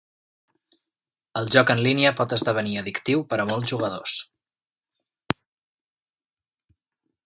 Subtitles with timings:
[1.41, 4.17] El joc en línia pot esdevenir addictiu per a molts jugadors.